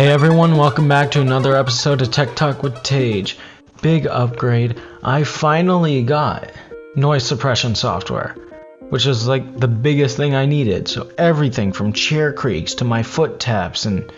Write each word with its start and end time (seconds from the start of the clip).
Hey 0.00 0.08
everyone, 0.08 0.56
welcome 0.56 0.88
back 0.88 1.10
to 1.10 1.20
another 1.20 1.54
episode 1.54 2.00
of 2.00 2.10
Tech 2.10 2.34
Talk 2.34 2.62
with 2.62 2.82
Tage. 2.82 3.36
Big 3.82 4.06
upgrade. 4.06 4.80
I 5.02 5.24
finally 5.24 6.02
got 6.02 6.52
noise 6.96 7.22
suppression 7.26 7.74
software, 7.74 8.34
which 8.88 9.04
is 9.04 9.28
like 9.28 9.60
the 9.60 9.68
biggest 9.68 10.16
thing 10.16 10.34
I 10.34 10.46
needed. 10.46 10.88
So 10.88 11.10
everything 11.18 11.70
from 11.70 11.92
chair 11.92 12.32
creaks 12.32 12.72
to 12.76 12.84
my 12.86 13.02
foot 13.02 13.38
taps 13.38 13.84
and 13.84 14.10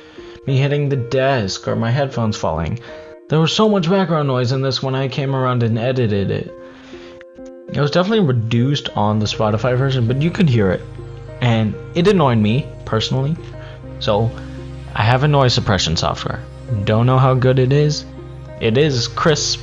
me 0.46 0.56
hitting 0.56 0.88
the 0.88 0.94
desk 0.94 1.66
or 1.66 1.74
my 1.74 1.90
headphones 1.90 2.36
falling. 2.36 2.78
There 3.28 3.40
was 3.40 3.52
so 3.52 3.68
much 3.68 3.90
background 3.90 4.28
noise 4.28 4.52
in 4.52 4.62
this 4.62 4.84
when 4.84 4.94
I 4.94 5.08
came 5.08 5.34
around 5.34 5.64
and 5.64 5.76
edited 5.76 6.30
it. 6.30 6.54
It 7.72 7.80
was 7.80 7.90
definitely 7.90 8.24
reduced 8.24 8.88
on 8.90 9.18
the 9.18 9.26
Spotify 9.26 9.76
version, 9.76 10.06
but 10.06 10.22
you 10.22 10.30
could 10.30 10.48
hear 10.48 10.70
it. 10.70 10.82
And 11.40 11.74
it 11.96 12.06
annoyed 12.06 12.38
me 12.38 12.68
personally. 12.84 13.36
So 13.98 14.30
I 14.94 15.02
have 15.02 15.24
a 15.24 15.28
noise 15.28 15.54
suppression 15.54 15.96
software. 15.96 16.44
Don't 16.84 17.06
know 17.06 17.18
how 17.18 17.34
good 17.34 17.58
it 17.58 17.72
is. 17.72 18.04
It 18.60 18.76
is 18.76 19.08
crisp. 19.08 19.60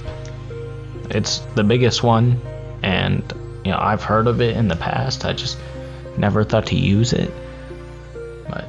It's 1.09 1.39
the 1.55 1.63
biggest 1.63 2.03
one, 2.03 2.41
and 2.83 3.23
you 3.63 3.71
know 3.71 3.79
I've 3.79 4.03
heard 4.03 4.27
of 4.27 4.41
it 4.41 4.57
in 4.57 4.67
the 4.67 4.75
past. 4.75 5.25
I 5.25 5.33
just 5.33 5.57
never 6.17 6.43
thought 6.43 6.67
to 6.67 6.75
use 6.75 7.13
it. 7.13 7.31
But 8.49 8.67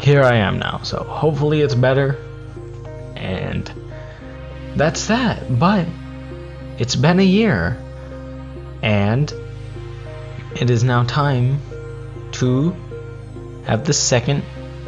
here 0.00 0.22
I 0.22 0.36
am 0.36 0.58
now. 0.58 0.80
So 0.82 1.02
hopefully 1.02 1.60
it's 1.60 1.74
better. 1.74 2.18
And 3.16 3.72
that's 4.76 5.06
that. 5.06 5.58
But 5.58 5.86
it's 6.78 6.96
been 6.96 7.20
a 7.20 7.24
year, 7.24 7.76
and 8.82 9.32
it 10.56 10.70
is 10.70 10.82
now 10.82 11.04
time 11.04 11.60
to 12.32 12.74
have 13.64 13.84
the 13.84 13.92
second 13.92 14.42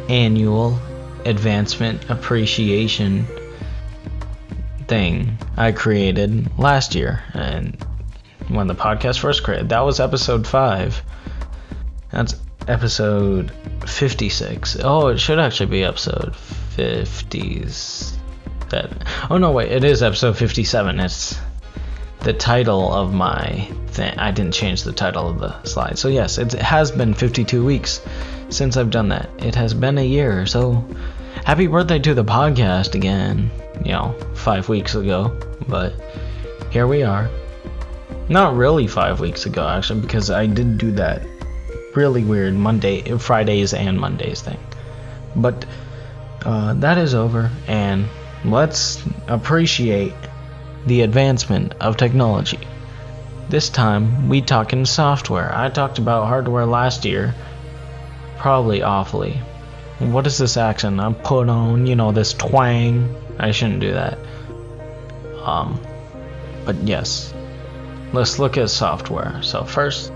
annual 0.09 0.79
advancement 1.25 2.09
appreciation 2.09 3.25
thing 4.87 5.37
I 5.57 5.71
created 5.71 6.57
last 6.57 6.95
year. 6.95 7.23
And 7.33 7.77
when 8.49 8.67
the 8.67 8.75
podcast 8.75 9.19
first 9.19 9.43
created, 9.43 9.69
that 9.69 9.81
was 9.81 9.99
episode 9.99 10.45
5. 10.45 11.01
That's 12.11 12.35
episode 12.67 13.51
56. 13.87 14.77
Oh, 14.83 15.07
it 15.07 15.19
should 15.19 15.39
actually 15.39 15.67
be 15.67 15.83
episode 15.83 16.33
50s. 16.75 18.17
That 18.69 18.91
Oh 19.29 19.37
no, 19.37 19.51
wait, 19.51 19.71
it 19.71 19.83
is 19.83 20.03
episode 20.03 20.37
57. 20.37 20.99
It's 20.99 21.39
the 22.21 22.33
title 22.33 22.91
of 22.93 23.13
my 23.13 23.69
thing. 23.87 24.17
I 24.17 24.31
didn't 24.31 24.53
change 24.53 24.83
the 24.83 24.93
title 24.93 25.29
of 25.29 25.39
the 25.39 25.61
slide. 25.63 25.97
So 25.99 26.07
yes, 26.07 26.37
it 26.37 26.53
has 26.53 26.91
been 26.91 27.13
52 27.13 27.63
weeks 27.63 28.01
since 28.49 28.77
I've 28.77 28.89
done 28.89 29.09
that. 29.09 29.29
It 29.39 29.55
has 29.55 29.73
been 29.73 29.97
a 29.97 30.05
year, 30.05 30.41
or 30.41 30.45
so 30.45 30.85
happy 31.45 31.67
birthday 31.67 31.99
to 31.99 32.13
the 32.13 32.23
podcast 32.23 32.95
again. 32.95 33.51
You 33.83 33.91
know, 33.91 34.15
five 34.35 34.69
weeks 34.69 34.95
ago, 34.95 35.37
but 35.67 35.93
here 36.71 36.87
we 36.87 37.03
are. 37.03 37.29
Not 38.29 38.55
really 38.55 38.87
five 38.87 39.19
weeks 39.19 39.45
ago, 39.45 39.67
actually, 39.67 40.01
because 40.01 40.31
I 40.31 40.45
did 40.45 40.77
do 40.77 40.91
that 40.93 41.21
really 41.95 42.23
weird 42.23 42.53
Monday, 42.53 43.01
Fridays, 43.17 43.73
and 43.73 43.99
Mondays 43.99 44.41
thing. 44.41 44.59
But 45.35 45.65
uh, 46.45 46.73
that 46.75 46.97
is 46.97 47.13
over, 47.13 47.51
and 47.67 48.07
let's 48.45 49.03
appreciate 49.27 50.13
the 50.85 51.01
advancement 51.01 51.73
of 51.79 51.97
technology. 51.97 52.59
This 53.49 53.69
time, 53.69 54.29
we 54.29 54.41
talk 54.41 54.73
in 54.73 54.85
software. 54.85 55.53
I 55.53 55.69
talked 55.69 55.97
about 55.97 56.27
hardware 56.27 56.65
last 56.65 57.05
year, 57.05 57.35
probably 58.37 58.81
awfully. 58.81 59.39
What 60.11 60.27
is 60.27 60.37
this 60.37 60.57
accent 60.57 60.99
I'm 60.99 61.15
put 61.15 61.49
on? 61.49 61.87
You 61.87 61.95
know, 61.95 62.11
this 62.11 62.33
twang. 62.33 63.15
I 63.39 63.51
shouldn't 63.51 63.79
do 63.79 63.93
that. 63.93 64.17
Um, 65.43 65.79
but 66.65 66.75
yes, 66.83 67.33
let's 68.13 68.39
look 68.39 68.57
at 68.57 68.69
software. 68.69 69.41
So 69.41 69.63
first 69.63 70.11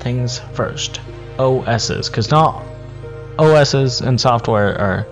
things 0.00 0.38
first, 0.54 1.00
OSs, 1.38 2.08
because 2.08 2.30
not 2.30 2.64
OSs 3.38 4.00
and 4.00 4.20
software 4.20 4.78
are 4.78 5.06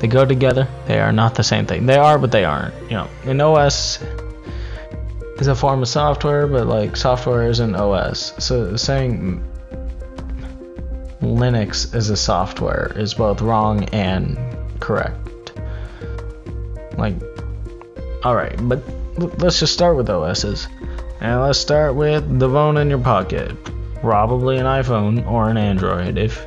they 0.00 0.06
go 0.06 0.24
together. 0.24 0.66
They 0.86 0.98
are 0.98 1.12
not 1.12 1.34
the 1.34 1.42
same 1.42 1.66
thing. 1.66 1.86
They 1.86 1.96
are, 1.96 2.18
but 2.18 2.32
they 2.32 2.44
aren't. 2.44 2.74
You 2.84 2.96
know, 2.96 3.08
an 3.24 3.40
OS 3.40 4.02
is 5.36 5.46
a 5.46 5.54
form 5.54 5.82
of 5.82 5.88
software, 5.88 6.46
but 6.46 6.66
like 6.66 6.96
software 6.96 7.48
is 7.48 7.60
an 7.60 7.74
OS. 7.74 8.32
So 8.42 8.76
saying 8.76 9.44
Linux 11.22 11.94
is 11.94 12.08
a 12.08 12.16
software 12.16 12.92
is 12.96 13.14
both 13.14 13.42
wrong 13.42 13.84
and 13.90 14.38
correct. 14.80 15.52
Like, 16.96 17.14
alright, 18.24 18.56
but 18.68 18.82
let's 19.38 19.60
just 19.60 19.72
start 19.72 19.96
with 19.96 20.08
OSs. 20.08 20.66
And 21.20 21.42
let's 21.42 21.58
start 21.58 21.94
with 21.94 22.38
the 22.38 22.48
phone 22.48 22.78
in 22.78 22.88
your 22.88 22.98
pocket. 22.98 23.54
Probably 24.00 24.56
an 24.56 24.64
iPhone 24.64 25.30
or 25.30 25.50
an 25.50 25.58
Android. 25.58 26.16
If 26.16 26.42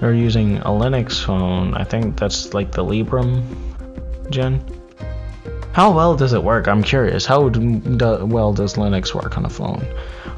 you're 0.00 0.14
using 0.14 0.58
a 0.58 0.68
Linux 0.68 1.22
phone, 1.22 1.74
I 1.74 1.84
think 1.84 2.18
that's 2.18 2.54
like 2.54 2.72
the 2.72 2.82
Librem 2.82 3.42
gen. 4.30 4.64
How 5.72 5.92
well 5.92 6.16
does 6.16 6.32
it 6.32 6.42
work? 6.42 6.68
I'm 6.68 6.82
curious. 6.82 7.26
How 7.26 7.50
do, 7.50 7.80
well 8.24 8.54
does 8.54 8.74
Linux 8.74 9.14
work 9.14 9.36
on 9.36 9.44
a 9.44 9.50
phone? 9.50 9.84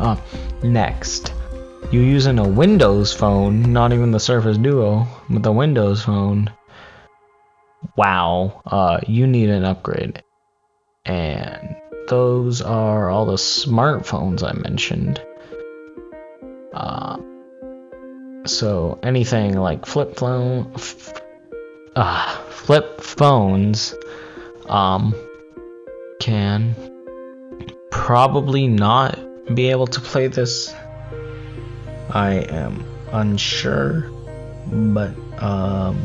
Uh, 0.01 0.17
next, 0.65 1.33
you 1.91 2.01
using 2.01 2.39
a 2.39 2.49
Windows 2.49 3.13
phone, 3.13 3.73
not 3.73 3.93
even 3.93 4.11
the 4.11 4.21
Surface 4.21 4.59
Duo, 4.59 5.07
but 5.31 5.43
the 5.43 5.53
Windows 5.53 6.03
phone. 6.03 6.51
Wow, 7.97 8.63
uh, 8.67 9.01
you 9.07 9.27
need 9.27 9.51
an 9.51 9.65
upgrade. 9.65 10.23
And 11.05 11.77
those 12.09 12.61
are 12.61 13.09
all 13.09 13.27
the 13.27 13.35
smartphones 13.35 14.43
I 14.43 14.53
mentioned. 14.53 15.21
Uh, 16.73 17.19
so 18.47 18.99
anything 19.03 19.57
like 19.57 19.87
flip 19.87 20.17
phone, 20.17 20.73
f- 20.75 21.23
uh, 21.95 22.37
flip 22.51 23.01
phones, 23.01 23.95
um, 24.69 25.15
can 26.21 26.75
probably 27.91 28.67
not 28.67 29.19
be 29.55 29.71
able 29.71 29.87
to 29.87 30.01
play 30.01 30.27
this 30.27 30.75
I 32.11 32.35
am 32.35 32.85
unsure, 33.13 34.11
but 34.67 35.15
um, 35.43 35.99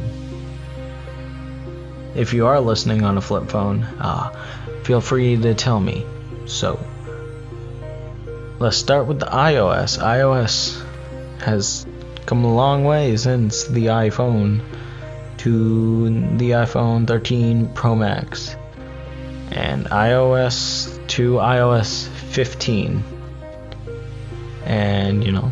if 2.16 2.34
you 2.34 2.48
are 2.48 2.60
listening 2.60 3.04
on 3.04 3.18
a 3.18 3.22
flip 3.22 3.50
phone, 3.50 3.84
uh, 4.00 4.30
feel 4.84 5.02
free 5.02 5.38
to 5.38 5.54
tell 5.54 5.80
me. 5.80 6.06
So, 6.46 6.84
let's 8.60 8.78
start 8.78 9.08
with 9.08 9.20
the 9.20 9.28
iOS. 9.28 10.00
iOS 10.00 10.82
has 11.40 11.86
come 12.26 12.44
a 12.44 12.54
long 12.54 12.84
way 12.84 13.16
since 13.18 13.66
the 13.66 13.88
iPhone 13.88 14.62
to 15.38 16.10
the 16.38 16.52
iPhone 16.52 17.08
13 17.08 17.74
Pro 17.74 17.96
Max 17.96 18.56
and 19.52 19.86
iOS 19.86 21.08
to 21.08 21.34
iOS 21.34 22.08
15. 22.08 23.04
And 24.66 25.24
you 25.24 25.32
know, 25.32 25.52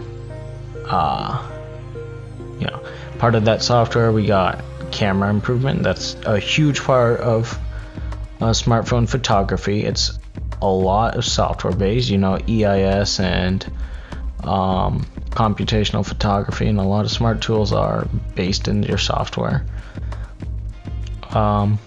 uh, 0.90 1.50
you 2.60 2.68
know, 2.68 2.84
part 3.18 3.36
of 3.36 3.46
that 3.46 3.62
software 3.62 4.12
we 4.12 4.26
got 4.26 4.64
camera 4.92 5.30
improvement. 5.30 5.84
That's 5.84 6.16
a 6.26 6.40
huge 6.40 6.82
part 6.82 7.20
of 7.20 7.58
uh, 8.42 8.52
smartphone 8.52 9.08
photography. 9.08 9.86
It's 9.86 10.18
a 10.62 10.68
lot 10.68 11.16
of 11.16 11.26
software 11.26 11.74
based, 11.74 12.10
you 12.10 12.18
know, 12.18 12.36
EIS 12.36 13.20
and 13.20 13.66
um, 14.44 15.06
computational 15.30 16.06
photography, 16.06 16.68
and 16.68 16.80
a 16.80 16.84
lot 16.84 17.06
of 17.06 17.12
smart 17.12 17.42
tools 17.42 17.72
are 17.72 18.08
based 18.36 18.68
in 18.68 18.84
your 18.84 18.98
software. 18.98 19.66
Um, 21.32 21.78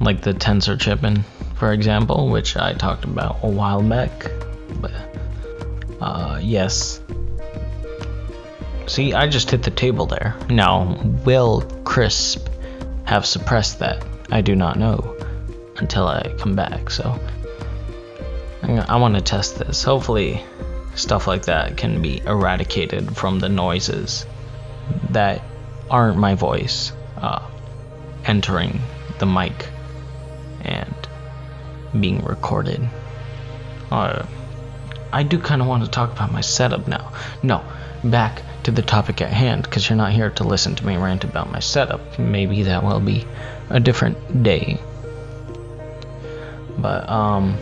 like 0.00 0.20
the 0.20 0.32
tensor 0.32 0.78
chip, 0.78 1.00
chipping, 1.00 1.24
for 1.56 1.72
example, 1.72 2.28
which 2.28 2.56
I 2.56 2.72
talked 2.74 3.04
about 3.04 3.38
a 3.42 3.48
while 3.48 3.82
back. 3.82 4.30
But 4.80 4.92
uh, 6.00 6.40
yes, 6.42 7.00
See, 8.88 9.12
I 9.12 9.28
just 9.28 9.50
hit 9.50 9.62
the 9.62 9.70
table 9.70 10.06
there. 10.06 10.34
Now, 10.48 10.98
will 11.26 11.60
Crisp 11.84 12.48
have 13.04 13.26
suppressed 13.26 13.80
that? 13.80 14.02
I 14.30 14.40
do 14.40 14.56
not 14.56 14.78
know 14.78 15.14
until 15.76 16.06
I 16.08 16.34
come 16.38 16.54
back, 16.56 16.90
so 16.90 17.20
I 18.62 18.96
want 18.96 19.14
to 19.14 19.20
test 19.20 19.58
this. 19.58 19.82
Hopefully, 19.82 20.42
stuff 20.94 21.26
like 21.26 21.44
that 21.44 21.76
can 21.76 22.00
be 22.00 22.20
eradicated 22.20 23.14
from 23.14 23.40
the 23.40 23.50
noises 23.50 24.24
that 25.10 25.42
aren't 25.90 26.16
my 26.16 26.34
voice 26.34 26.92
uh, 27.18 27.46
entering 28.24 28.80
the 29.18 29.26
mic 29.26 29.68
and 30.62 31.08
being 32.00 32.24
recorded. 32.24 32.88
Uh, 33.90 34.24
I 35.12 35.24
do 35.24 35.38
kind 35.38 35.60
of 35.60 35.68
want 35.68 35.84
to 35.84 35.90
talk 35.90 36.10
about 36.10 36.32
my 36.32 36.40
setup 36.40 36.88
now. 36.88 37.12
No, 37.42 37.62
back 38.02 38.42
to 38.68 38.74
the 38.74 38.82
topic 38.82 39.22
at 39.22 39.30
hand 39.30 39.62
because 39.62 39.88
you're 39.88 39.96
not 39.96 40.12
here 40.12 40.28
to 40.28 40.44
listen 40.44 40.74
to 40.74 40.84
me 40.84 40.94
rant 40.94 41.24
about 41.24 41.50
my 41.50 41.58
setup. 41.58 42.18
Maybe 42.18 42.64
that 42.64 42.84
will 42.84 43.00
be 43.00 43.24
a 43.70 43.80
different 43.80 44.42
day. 44.42 44.78
But, 46.76 47.08
um, 47.08 47.56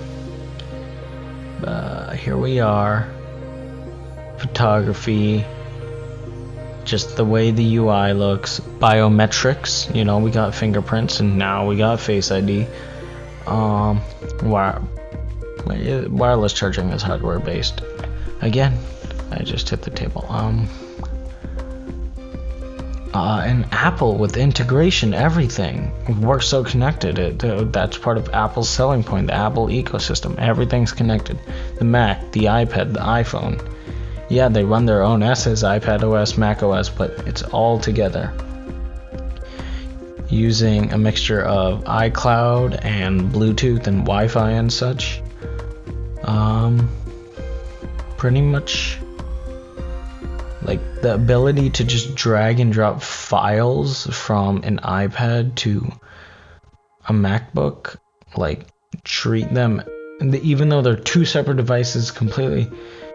uh, 1.65 2.11
here 2.15 2.37
we 2.37 2.59
are. 2.59 3.09
Photography, 4.39 5.45
just 6.85 7.17
the 7.17 7.25
way 7.25 7.53
the 7.53 7.77
UI 7.77 8.13
looks, 8.13 8.59
biometrics, 8.59 9.95
you 9.95 10.05
know, 10.05 10.19
we 10.19 10.33
got 10.33 10.57
fingerprints 10.57 11.21
and 11.21 11.39
now 11.39 11.69
we 11.69 11.77
got 11.77 12.01
Face 12.01 12.33
ID. 12.33 12.67
Um, 13.47 14.01
wire, 14.43 14.83
wireless 16.09 16.53
charging 16.53 16.89
is 16.89 17.01
hardware 17.01 17.39
based. 17.39 17.81
Again, 18.41 18.77
I 19.31 19.45
just 19.45 19.69
hit 19.69 19.83
the 19.83 19.91
table. 19.91 20.27
Um, 20.29 20.69
uh, 23.17 23.41
and 23.41 23.67
Apple 23.73 24.19
with 24.19 24.37
integration, 24.37 25.15
everything 25.15 25.91
works 26.21 26.47
so 26.47 26.63
connected. 26.63 27.19
It, 27.19 27.43
uh, 27.43 27.65
that's 27.65 27.97
part 27.97 28.19
of 28.19 28.29
Apple's 28.35 28.69
selling 28.69 29.03
point. 29.03 29.29
The 29.29 29.35
Apple 29.35 29.69
ecosystem, 29.69 30.39
everything's 30.39 30.93
connected. 30.93 31.39
The 31.79 31.87
Mac, 31.87 32.31
the 32.33 32.45
iPad, 32.45 32.93
the 32.93 33.01
iPhone. 33.01 33.57
Yeah, 34.29 34.51
they 34.51 34.65
run 34.65 34.85
their 34.85 35.03
own 35.03 35.23
S's, 35.23 35.63
iPad 35.63 36.03
OS, 36.03 36.37
Mac 36.37 36.63
OS, 36.63 36.91
but 36.91 37.27
it's 37.27 37.43
all 37.43 37.79
together. 37.79 38.35
Using 40.29 40.93
a 40.93 40.99
mixture 40.99 41.43
of 41.43 41.85
iCloud 41.85 42.85
and 42.85 43.33
Bluetooth 43.33 43.87
and 43.87 44.01
Wi-Fi 44.01 44.51
and 44.51 44.71
such. 44.71 45.23
Um, 46.25 46.91
pretty 48.19 48.43
much 48.43 48.99
the 51.07 51.15
ability 51.15 51.71
to 51.71 51.85
just 51.85 52.17
drag 52.17 52.59
and 52.59 52.73
drop 52.73 53.01
files 53.01 54.09
from 54.09 54.65
an 54.65 54.79
iPad 54.79 55.55
to 55.55 55.89
a 57.09 57.13
MacBook, 57.13 57.97
like 58.37 58.67
treat 59.05 59.49
them, 59.55 59.85
even 60.21 60.69
though 60.69 60.83
they're 60.83 60.97
two 60.97 61.25
separate 61.25 61.59
devices, 61.59 62.11
completely 62.11 62.69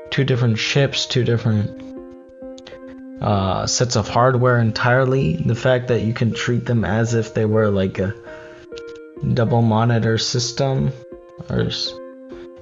two 0.10 0.24
different 0.24 0.58
chips, 0.58 1.06
two 1.06 1.26
different 1.26 1.82
uh, 3.22 3.68
sets 3.68 3.98
of 3.98 4.08
hardware 4.08 4.60
entirely. 4.60 5.36
The 5.36 5.56
fact 5.56 5.90
that 5.90 6.04
you 6.04 6.14
can 6.14 6.34
treat 6.34 6.66
them 6.66 6.86
as 6.86 7.14
if 7.14 7.34
they 7.34 7.44
were 7.44 7.70
like 7.70 8.00
a 8.00 8.16
double 9.34 9.62
monitor 9.62 10.18
system 10.18 10.94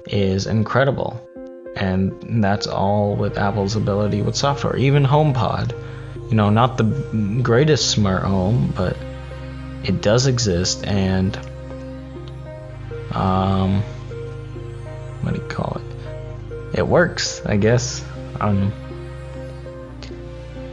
is 0.08 0.48
incredible 0.48 1.24
and 1.76 2.42
that's 2.42 2.66
all 2.66 3.16
with 3.16 3.38
Apple's 3.38 3.76
ability 3.76 4.22
with 4.22 4.36
software. 4.36 4.76
Even 4.76 5.04
HomePod, 5.04 5.72
you 6.30 6.36
know, 6.36 6.50
not 6.50 6.76
the 6.76 6.84
greatest 7.42 7.90
smart 7.90 8.22
home, 8.22 8.72
but 8.76 8.96
it 9.84 10.02
does 10.02 10.26
exist, 10.26 10.86
and 10.86 11.36
um, 13.12 13.82
what 15.22 15.34
do 15.34 15.40
you 15.40 15.48
call 15.48 15.80
it? 15.80 16.78
It 16.78 16.86
works, 16.86 17.44
I 17.44 17.56
guess. 17.56 18.04
Um, 18.40 18.72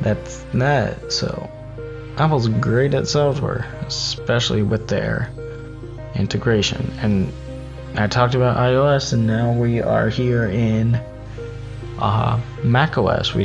that's 0.02 0.44
that. 0.54 1.12
So, 1.12 1.50
Apple's 2.18 2.48
great 2.48 2.94
at 2.94 3.08
software, 3.08 3.66
especially 3.86 4.62
with 4.62 4.88
their 4.88 5.32
integration 6.16 6.92
and 7.02 7.32
I 8.00 8.06
talked 8.06 8.36
about 8.36 8.58
iOS, 8.58 9.14
and 9.14 9.26
now 9.26 9.54
we 9.54 9.82
are 9.82 10.08
here 10.08 10.46
in 10.46 11.02
uh, 11.98 12.40
macOS. 12.64 13.34
We, 13.34 13.44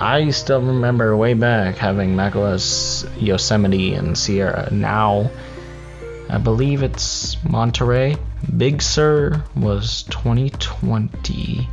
I 0.00 0.30
still 0.30 0.62
remember 0.62 1.14
way 1.14 1.34
back 1.34 1.76
having 1.76 2.16
macOS 2.16 3.04
Yosemite 3.18 3.92
and 3.92 4.16
Sierra. 4.16 4.70
Now, 4.72 5.30
I 6.30 6.38
believe 6.38 6.82
it's 6.82 7.36
Monterey. 7.44 8.16
Big 8.56 8.80
Sur 8.80 9.44
was 9.54 10.04
2020. 10.04 11.68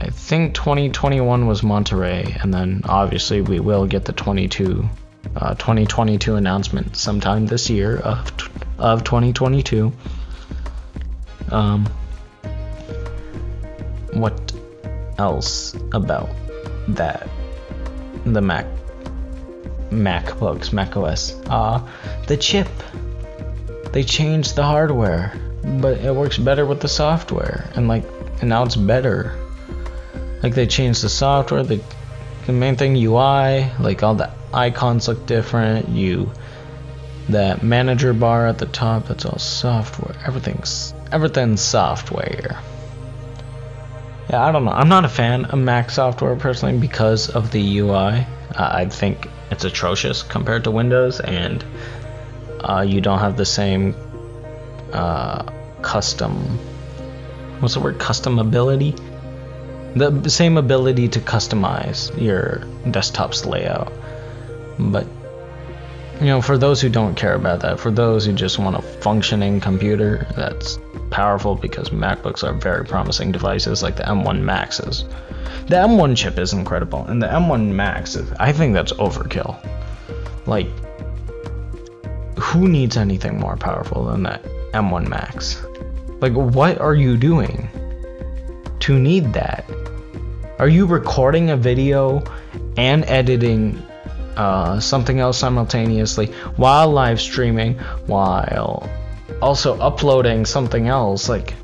I 0.00 0.10
think 0.10 0.54
2021 0.54 1.46
was 1.46 1.62
Monterey, 1.62 2.36
and 2.42 2.52
then 2.52 2.82
obviously 2.84 3.40
we 3.40 3.58
will 3.58 3.86
get 3.86 4.04
the 4.04 4.12
22, 4.12 4.86
uh, 5.34 5.54
2022 5.54 6.34
announcement 6.36 6.94
sometime 6.94 7.46
this 7.46 7.70
year 7.70 7.96
of 7.96 8.30
of 8.78 9.02
2022. 9.02 9.92
Um, 11.50 11.86
what 14.12 14.52
else 15.18 15.74
about 15.92 16.28
that? 16.88 17.28
The 18.24 18.40
Mac, 18.40 18.66
MacBooks, 19.90 20.72
Mac 20.72 20.96
OS. 20.96 21.34
Uh, 21.46 21.86
the 22.26 22.36
chip. 22.36 22.68
They 23.92 24.02
changed 24.02 24.56
the 24.56 24.64
hardware, 24.64 25.32
but 25.80 25.98
it 25.98 26.14
works 26.14 26.36
better 26.38 26.66
with 26.66 26.80
the 26.80 26.88
software, 26.88 27.70
and 27.74 27.88
like, 27.88 28.04
and 28.40 28.48
now 28.48 28.64
it's 28.64 28.76
better. 28.76 29.34
Like 30.42 30.54
they 30.54 30.66
changed 30.66 31.02
the 31.02 31.08
software. 31.08 31.62
The 31.62 31.82
the 32.46 32.52
main 32.52 32.76
thing 32.76 32.96
UI, 32.96 33.70
like 33.78 34.02
all 34.02 34.14
the 34.14 34.30
icons 34.52 35.08
look 35.08 35.26
different. 35.26 35.88
You 35.88 36.30
that 37.28 37.62
manager 37.62 38.12
bar 38.12 38.46
at 38.46 38.58
the 38.58 38.66
top, 38.66 39.06
that's 39.06 39.26
all 39.26 39.38
software. 39.38 40.16
Everything's 40.26 40.94
everything's 41.12 41.60
software. 41.60 42.60
Yeah, 44.30 44.44
I 44.44 44.52
don't 44.52 44.64
know. 44.64 44.72
I'm 44.72 44.88
not 44.88 45.04
a 45.04 45.08
fan 45.08 45.46
of 45.46 45.58
Mac 45.58 45.90
software 45.90 46.36
personally 46.36 46.78
because 46.78 47.30
of 47.30 47.50
the 47.50 47.78
UI. 47.78 47.88
Uh, 47.88 48.24
I 48.56 48.86
think 48.86 49.28
it's 49.50 49.64
atrocious 49.64 50.22
compared 50.22 50.64
to 50.64 50.70
Windows, 50.70 51.20
and 51.20 51.64
uh, 52.60 52.84
you 52.86 53.00
don't 53.00 53.20
have 53.20 53.36
the 53.36 53.46
same 53.46 53.94
uh, 54.92 55.44
custom. 55.80 56.34
What's 57.60 57.74
the 57.74 57.80
word? 57.80 57.98
Custom 57.98 58.38
ability. 58.38 58.94
The 59.96 60.28
same 60.28 60.58
ability 60.58 61.08
to 61.08 61.20
customize 61.20 62.16
your 62.20 62.58
desktop's 62.90 63.46
layout, 63.46 63.90
but 64.78 65.06
you 66.20 66.26
know, 66.26 66.42
for 66.42 66.58
those 66.58 66.80
who 66.80 66.88
don't 66.88 67.14
care 67.14 67.34
about 67.34 67.60
that, 67.60 67.78
for 67.78 67.90
those 67.90 68.26
who 68.26 68.32
just 68.32 68.58
want 68.58 68.76
a 68.76 68.82
functioning 68.82 69.60
computer 69.60 70.26
that's 70.36 70.78
powerful 71.10 71.54
because 71.54 71.90
MacBooks 71.90 72.42
are 72.42 72.52
very 72.52 72.84
promising 72.84 73.32
devices 73.32 73.82
like 73.82 73.96
the 73.96 74.02
M1 74.04 74.40
Maxes. 74.40 75.04
The 75.66 75.76
M1 75.76 76.16
chip 76.16 76.38
is 76.38 76.52
incredible, 76.52 77.04
and 77.04 77.22
the 77.22 77.26
M1 77.26 77.72
Max, 77.72 78.16
is, 78.16 78.30
I 78.38 78.52
think 78.52 78.74
that's 78.74 78.92
overkill. 78.94 79.56
Like, 80.46 80.68
who 82.38 82.68
needs 82.68 82.96
anything 82.96 83.38
more 83.38 83.56
powerful 83.56 84.06
than 84.06 84.22
that 84.22 84.42
M1 84.72 85.08
Max? 85.08 85.62
Like, 86.20 86.32
what 86.32 86.80
are 86.80 86.94
you 86.94 87.16
doing 87.16 87.68
to 88.80 88.98
need 88.98 89.32
that? 89.34 89.68
Are 90.58 90.68
you 90.68 90.86
recording 90.86 91.50
a 91.50 91.56
video 91.56 92.24
and 92.76 93.04
editing 93.04 93.80
uh, 94.36 94.80
something 94.80 95.20
else 95.20 95.36
simultaneously 95.36 96.26
while 96.56 96.88
live 96.88 97.20
streaming, 97.20 97.74
while 98.06 98.88
also 99.40 99.78
uploading 99.78 100.44
something 100.44 100.88
else 100.88 101.28
like 101.28 101.54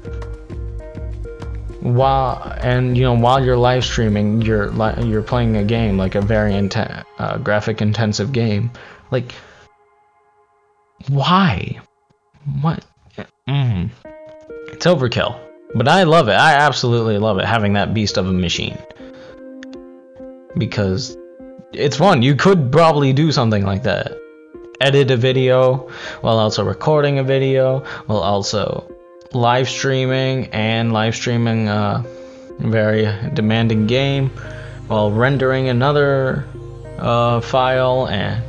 while 1.80 2.56
and 2.62 2.96
you 2.96 3.02
know 3.02 3.14
while 3.14 3.44
you're 3.44 3.56
live 3.56 3.84
streaming 3.84 4.40
you're 4.40 4.72
you're 5.02 5.22
playing 5.22 5.56
a 5.56 5.64
game 5.64 5.98
like 5.98 6.14
a 6.14 6.20
very 6.20 6.54
intense 6.54 7.04
uh, 7.18 7.36
graphic 7.38 7.82
intensive 7.82 8.32
game 8.32 8.70
like 9.10 9.32
why 11.08 11.78
what 12.62 12.84
mm. 13.48 13.90
it's 14.72 14.86
overkill 14.86 15.38
but 15.74 15.88
i 15.88 16.04
love 16.04 16.28
it 16.28 16.32
i 16.32 16.54
absolutely 16.54 17.18
love 17.18 17.38
it 17.38 17.44
having 17.44 17.74
that 17.74 17.92
beast 17.92 18.16
of 18.16 18.26
a 18.26 18.32
machine 18.32 18.78
because 20.56 21.16
it's 21.72 21.96
fun. 21.96 22.22
You 22.22 22.36
could 22.36 22.70
probably 22.70 23.12
do 23.12 23.32
something 23.32 23.64
like 23.64 23.82
that. 23.84 24.16
Edit 24.80 25.10
a 25.10 25.16
video 25.16 25.88
while 26.20 26.38
also 26.38 26.64
recording 26.64 27.18
a 27.18 27.24
video, 27.24 27.80
while 28.06 28.18
also 28.18 28.92
live 29.32 29.68
streaming 29.68 30.46
and 30.46 30.92
live 30.92 31.14
streaming 31.14 31.68
a 31.68 32.04
very 32.58 33.04
demanding 33.34 33.86
game, 33.86 34.30
while 34.88 35.10
rendering 35.10 35.68
another 35.68 36.44
uh, 36.98 37.40
file 37.40 38.08
and 38.08 38.42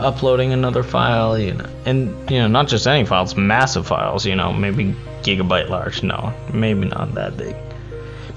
uploading 0.00 0.52
another 0.52 0.82
file, 0.82 1.38
you 1.38 1.54
know, 1.54 1.68
and 1.84 2.30
you 2.30 2.38
know, 2.38 2.48
not 2.48 2.68
just 2.68 2.86
any 2.86 3.04
files, 3.04 3.36
massive 3.36 3.86
files, 3.86 4.26
you 4.26 4.34
know, 4.34 4.52
maybe 4.52 4.94
gigabyte 5.22 5.68
large. 5.68 6.02
No, 6.02 6.32
maybe 6.52 6.86
not 6.86 7.14
that 7.14 7.36
big, 7.36 7.56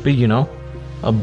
but 0.03 0.13
you 0.13 0.27
know, 0.27 0.49
a. 1.03 1.13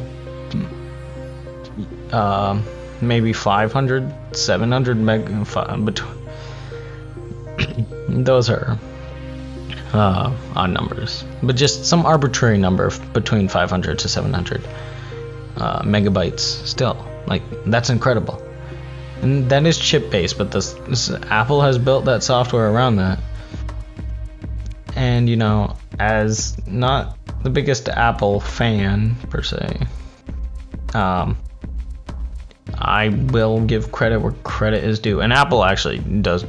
Um, 2.14 2.64
maybe 3.00 3.32
500, 3.32 4.36
700 4.36 4.96
meg 4.96 5.26
between. 5.84 6.26
those 8.24 8.50
are 8.50 8.78
uh, 9.92 10.36
odd 10.54 10.70
numbers, 10.70 11.24
but 11.42 11.56
just 11.56 11.86
some 11.86 12.04
arbitrary 12.06 12.58
number 12.58 12.90
between 13.12 13.48
500 13.48 13.98
to 14.00 14.08
700. 14.08 14.66
uh, 15.56 15.82
megabytes 15.82 16.40
still. 16.66 17.06
Like 17.26 17.42
that's 17.64 17.90
incredible. 17.90 18.42
And 19.22 19.48
that 19.50 19.64
is 19.66 19.78
chip 19.78 20.10
based, 20.10 20.36
but 20.38 20.50
this, 20.52 20.72
this 20.88 21.10
Apple 21.10 21.62
has 21.62 21.78
built 21.78 22.04
that 22.04 22.22
software 22.22 22.70
around 22.70 22.96
that. 22.96 23.18
And 24.94 25.28
you 25.28 25.36
know, 25.36 25.76
as 25.98 26.56
not 26.66 27.16
the 27.42 27.50
biggest 27.50 27.88
Apple 27.88 28.40
fan 28.40 29.14
per 29.30 29.42
se, 29.42 29.86
um, 30.94 31.38
I 32.78 33.08
will 33.08 33.60
give 33.60 33.92
credit 33.92 34.20
where 34.20 34.32
credit 34.44 34.84
is 34.84 34.98
due. 34.98 35.20
And 35.20 35.32
Apple 35.32 35.64
actually 35.64 35.98
does 35.98 36.44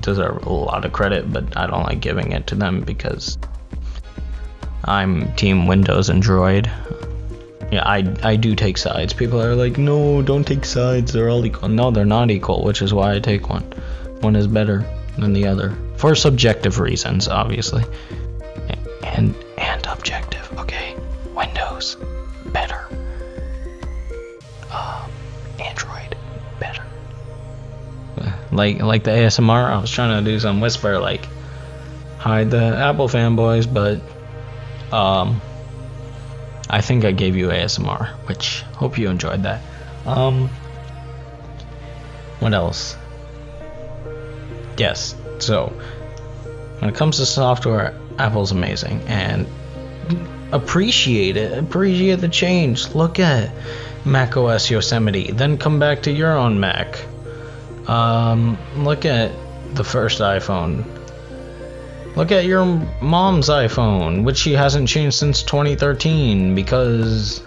deserve 0.00 0.44
a 0.46 0.52
lot 0.52 0.84
of 0.84 0.92
credit, 0.92 1.32
but 1.32 1.56
I 1.56 1.66
don't 1.66 1.84
like 1.84 2.00
giving 2.00 2.32
it 2.32 2.46
to 2.48 2.54
them 2.54 2.82
because 2.82 3.38
I'm 4.84 5.32
Team 5.34 5.66
Windows 5.66 6.08
and 6.08 6.22
Droid. 6.22 6.66
Yeah, 7.70 7.84
I, 7.86 8.14
I 8.22 8.36
do 8.36 8.56
take 8.56 8.78
sides. 8.78 9.12
People 9.12 9.40
are 9.40 9.54
like, 9.54 9.78
no, 9.78 10.22
don't 10.22 10.44
take 10.44 10.64
sides. 10.64 11.12
They're 11.12 11.30
all 11.30 11.44
equal. 11.46 11.68
No, 11.68 11.90
they're 11.90 12.04
not 12.04 12.30
equal, 12.30 12.64
which 12.64 12.82
is 12.82 12.92
why 12.92 13.14
I 13.14 13.20
take 13.20 13.48
one. 13.48 13.62
One 14.20 14.34
is 14.34 14.48
better 14.48 14.84
than 15.18 15.32
the 15.32 15.46
other 15.46 15.76
for 15.96 16.14
subjective 16.14 16.80
reasons, 16.80 17.28
obviously, 17.28 17.84
and 19.04 19.34
and 19.56 19.86
objective. 19.86 20.50
Okay, 20.58 20.96
Windows 21.34 21.96
Like 28.52 28.80
like 28.80 29.04
the 29.04 29.10
ASMR, 29.10 29.70
I 29.70 29.80
was 29.80 29.90
trying 29.90 30.24
to 30.24 30.30
do 30.30 30.38
some 30.40 30.60
whisper 30.60 30.98
like 30.98 31.26
hide 32.18 32.50
the 32.50 32.62
Apple 32.62 33.08
fanboys, 33.08 33.72
but 33.72 34.00
um 34.94 35.40
I 36.72 36.80
think 36.82 37.04
I 37.04 37.10
gave 37.10 37.34
you 37.34 37.48
ASMR, 37.48 38.10
which 38.28 38.62
hope 38.76 38.96
you 38.96 39.10
enjoyed 39.10 39.42
that. 39.42 39.60
Um, 40.06 40.48
what 42.38 42.54
else? 42.54 42.96
Yes, 44.78 45.16
so 45.40 45.72
when 46.78 46.88
it 46.88 46.94
comes 46.94 47.16
to 47.16 47.26
software, 47.26 47.98
Apple's 48.18 48.52
amazing 48.52 49.00
and 49.08 49.48
appreciate 50.52 51.36
it. 51.36 51.58
Appreciate 51.58 52.20
the 52.20 52.28
change. 52.28 52.94
Look 52.94 53.18
at 53.18 53.52
Mac 54.04 54.36
OS 54.36 54.70
Yosemite, 54.70 55.32
then 55.32 55.58
come 55.58 55.80
back 55.80 56.02
to 56.02 56.12
your 56.12 56.36
own 56.36 56.60
Mac. 56.60 57.04
Um, 57.86 58.58
look 58.76 59.04
at 59.04 59.32
the 59.74 59.84
first 59.84 60.20
iPhone 60.20 60.84
Look 62.16 62.32
at 62.32 62.44
your 62.44 62.64
mom's 63.00 63.48
iPhone, 63.48 64.24
which 64.24 64.36
she 64.36 64.52
hasn't 64.52 64.88
changed 64.88 65.16
since 65.16 65.42
2013 65.42 66.54
because 66.54 67.42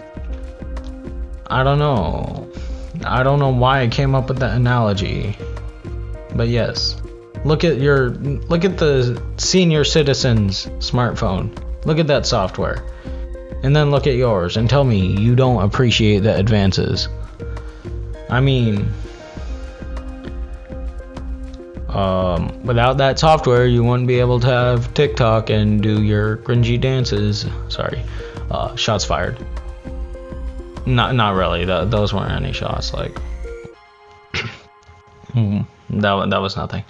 I 1.46 1.62
don't 1.62 1.78
know. 1.78 2.48
I 3.04 3.22
don't 3.22 3.38
know 3.38 3.50
why 3.50 3.82
I 3.82 3.88
came 3.88 4.14
up 4.14 4.28
with 4.28 4.38
that 4.38 4.56
analogy. 4.56 5.36
But 6.34 6.48
yes. 6.48 7.00
Look 7.44 7.62
at 7.62 7.78
your 7.78 8.10
look 8.10 8.64
at 8.64 8.78
the 8.78 9.22
senior 9.36 9.84
citizens 9.84 10.66
smartphone. 10.78 11.56
Look 11.84 11.98
at 11.98 12.06
that 12.06 12.24
software. 12.24 12.82
And 13.62 13.76
then 13.76 13.90
look 13.90 14.06
at 14.06 14.14
yours 14.14 14.56
and 14.56 14.68
tell 14.68 14.84
me 14.84 15.18
you 15.20 15.36
don't 15.36 15.62
appreciate 15.62 16.20
the 16.20 16.34
advances. 16.34 17.08
I 18.30 18.40
mean, 18.40 18.90
um, 21.94 22.62
without 22.64 22.98
that 22.98 23.18
software, 23.18 23.66
you 23.66 23.84
wouldn't 23.84 24.08
be 24.08 24.18
able 24.18 24.40
to 24.40 24.46
have 24.46 24.92
TikTok 24.94 25.50
and 25.50 25.80
do 25.80 26.02
your 26.02 26.38
cringy 26.38 26.80
dances. 26.80 27.46
Sorry, 27.68 28.02
uh, 28.50 28.74
shots 28.76 29.04
fired. 29.04 29.38
Not, 30.86 31.14
not 31.14 31.34
really. 31.34 31.64
Th- 31.64 31.88
those 31.88 32.12
weren't 32.12 32.32
any 32.32 32.52
shots. 32.52 32.92
Like, 32.92 33.16
hmm, 35.32 35.60
that 35.90 36.30
that 36.30 36.38
was 36.38 36.56
nothing. 36.56 36.84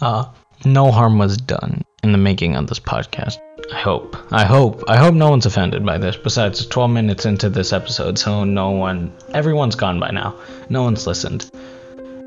Uh, 0.00 0.26
no 0.64 0.90
harm 0.90 1.18
was 1.18 1.36
done 1.36 1.82
in 2.02 2.12
the 2.12 2.18
making 2.18 2.56
of 2.56 2.66
this 2.66 2.80
podcast. 2.80 3.38
I 3.72 3.78
hope. 3.78 4.16
I 4.32 4.44
hope. 4.46 4.84
I 4.88 4.96
hope 4.96 5.14
no 5.14 5.28
one's 5.28 5.44
offended 5.44 5.84
by 5.84 5.98
this. 5.98 6.16
Besides, 6.16 6.64
12 6.66 6.90
minutes 6.90 7.26
into 7.26 7.50
this 7.50 7.74
episode, 7.74 8.18
so 8.18 8.44
no 8.44 8.70
one, 8.70 9.12
everyone's 9.34 9.74
gone 9.74 10.00
by 10.00 10.10
now. 10.10 10.34
No 10.70 10.82
one's 10.82 11.06
listened. 11.06 11.50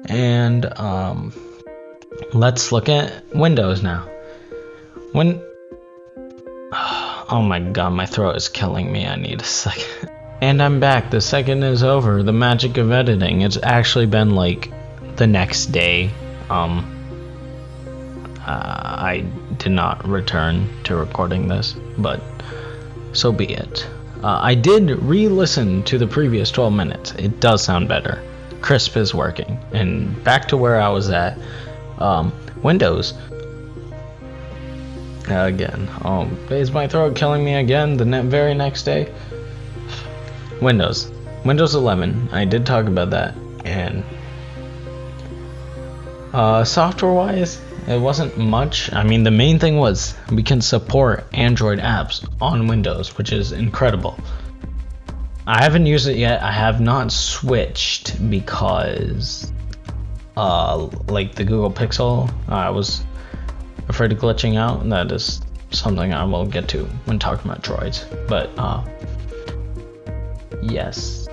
And, 0.07 0.65
um, 0.79 1.33
let's 2.33 2.71
look 2.71 2.89
at 2.89 3.23
Windows 3.35 3.81
now. 3.81 4.07
When. 5.11 5.41
Oh 7.33 7.41
my 7.41 7.61
god, 7.61 7.91
my 7.91 8.05
throat 8.05 8.35
is 8.35 8.49
killing 8.49 8.91
me. 8.91 9.07
I 9.07 9.15
need 9.15 9.39
a 9.39 9.45
second. 9.45 10.11
And 10.41 10.61
I'm 10.61 10.79
back. 10.79 11.11
The 11.11 11.21
second 11.21 11.63
is 11.63 11.83
over. 11.83 12.23
The 12.23 12.33
magic 12.33 12.77
of 12.77 12.91
editing. 12.91 13.41
It's 13.41 13.59
actually 13.61 14.07
been 14.07 14.31
like 14.31 14.69
the 15.15 15.27
next 15.27 15.67
day. 15.67 16.09
Um. 16.49 16.97
Uh, 18.45 18.95
I 18.97 19.23
did 19.59 19.71
not 19.71 20.05
return 20.05 20.67
to 20.85 20.95
recording 20.95 21.47
this, 21.47 21.75
but 21.97 22.21
so 23.13 23.31
be 23.31 23.45
it. 23.45 23.87
Uh, 24.23 24.39
I 24.41 24.55
did 24.55 24.89
re 24.89 25.27
listen 25.27 25.83
to 25.83 25.97
the 25.97 26.07
previous 26.07 26.51
12 26.51 26.73
minutes. 26.73 27.11
It 27.13 27.39
does 27.39 27.63
sound 27.63 27.87
better. 27.87 28.21
Crisp 28.61 28.97
is 28.97 29.13
working. 29.13 29.59
And 29.71 30.23
back 30.23 30.47
to 30.49 30.57
where 30.57 30.81
I 30.81 30.89
was 30.89 31.09
at 31.09 31.37
um, 32.01 32.33
Windows. 32.63 33.13
Again, 35.27 35.87
um, 36.01 36.35
is 36.49 36.71
my 36.71 36.87
throat 36.87 37.15
killing 37.15 37.45
me 37.45 37.53
again 37.55 37.95
the 37.95 38.05
ne- 38.05 38.23
very 38.23 38.53
next 38.53 38.83
day? 38.83 39.13
Windows. 40.61 41.11
Windows 41.45 41.75
11. 41.75 42.29
I 42.31 42.45
did 42.45 42.65
talk 42.65 42.85
about 42.85 43.11
that. 43.11 43.35
And 43.63 44.03
uh, 46.33 46.63
software 46.63 47.13
wise, 47.13 47.61
it 47.87 47.99
wasn't 47.99 48.37
much. 48.37 48.91
I 48.93 49.03
mean, 49.03 49.23
the 49.23 49.31
main 49.31 49.59
thing 49.59 49.77
was 49.77 50.15
we 50.31 50.43
can 50.43 50.61
support 50.61 51.25
Android 51.33 51.79
apps 51.79 52.27
on 52.41 52.67
Windows, 52.67 53.17
which 53.17 53.31
is 53.31 53.51
incredible. 53.51 54.19
I 55.47 55.63
haven't 55.63 55.87
used 55.87 56.07
it 56.07 56.17
yet. 56.17 56.43
I 56.43 56.51
have 56.51 56.79
not 56.79 57.11
switched 57.11 58.29
because 58.29 59.51
uh, 60.37 60.89
like 61.07 61.35
the 61.35 61.43
Google 61.43 61.71
Pixel, 61.71 62.31
I 62.47 62.69
was 62.69 63.03
afraid 63.87 64.11
of 64.11 64.19
glitching 64.19 64.57
out, 64.57 64.81
and 64.81 64.91
that 64.91 65.11
is 65.11 65.41
something 65.71 66.13
I 66.13 66.23
will 66.23 66.45
get 66.45 66.67
to 66.69 66.85
when 67.05 67.19
talking 67.19 67.49
about 67.49 67.63
droids. 67.63 68.05
But 68.27 68.49
uh, 68.57 68.83
yes, 70.61 71.27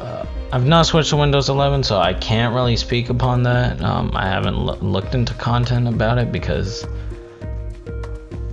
uh, 0.00 0.26
I've 0.52 0.66
not 0.66 0.86
switched 0.86 1.10
to 1.10 1.16
Windows 1.16 1.48
11, 1.48 1.82
so 1.82 1.98
I 1.98 2.14
can't 2.14 2.54
really 2.54 2.76
speak 2.76 3.10
upon 3.10 3.42
that. 3.44 3.80
Um, 3.80 4.12
I 4.14 4.26
haven't 4.26 4.56
lo- 4.56 4.78
looked 4.80 5.14
into 5.14 5.34
content 5.34 5.88
about 5.88 6.18
it 6.18 6.32
because 6.32 6.84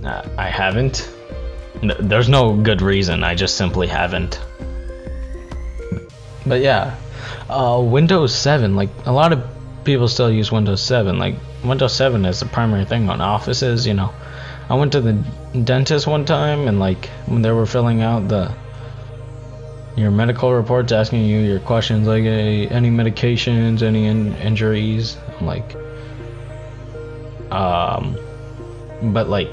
uh, 0.04 0.28
I 0.36 0.48
haven't. 0.48 1.10
There's 2.00 2.28
no 2.28 2.54
good 2.56 2.82
reason. 2.82 3.22
I 3.24 3.34
just 3.34 3.56
simply 3.56 3.86
haven't. 3.86 4.40
But 6.46 6.60
yeah, 6.60 6.96
uh, 7.48 7.80
Windows 7.82 8.34
7, 8.34 8.76
like 8.76 8.90
a 9.06 9.12
lot 9.12 9.32
of 9.32 9.44
people 9.84 10.08
still 10.08 10.30
use 10.30 10.50
Windows 10.50 10.82
7. 10.82 11.18
Like 11.18 11.36
Windows 11.64 11.94
7 11.94 12.24
is 12.24 12.40
the 12.40 12.46
primary 12.46 12.84
thing 12.84 13.08
on 13.10 13.20
offices, 13.20 13.86
you 13.86 13.94
know. 13.94 14.12
I 14.68 14.74
went 14.74 14.92
to 14.92 15.00
the 15.00 15.12
dentist 15.64 16.06
one 16.06 16.24
time 16.24 16.66
and 16.68 16.80
like 16.80 17.06
when 17.26 17.42
they 17.42 17.50
were 17.50 17.66
filling 17.66 18.00
out 18.00 18.28
the 18.28 18.52
your 19.94 20.10
medical 20.10 20.52
reports 20.52 20.90
asking 20.90 21.24
you 21.24 21.38
your 21.38 21.60
questions 21.60 22.08
like 22.08 22.24
hey, 22.24 22.66
any 22.68 22.90
medications, 22.90 23.82
any 23.82 24.06
in- 24.06 24.34
injuries, 24.36 25.16
I'm 25.38 25.46
like 25.46 25.76
um 27.52 28.16
but 29.12 29.28
like 29.28 29.50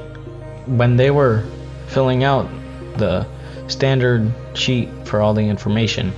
when 0.66 0.96
they 0.96 1.12
were 1.12 1.44
filling 1.88 2.24
out 2.24 2.50
the 2.98 3.28
standard 3.68 4.32
sheet 4.54 4.90
for 5.06 5.22
all 5.22 5.34
the 5.34 5.42
information 5.42 6.14